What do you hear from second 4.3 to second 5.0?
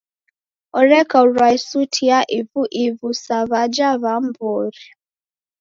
w'ori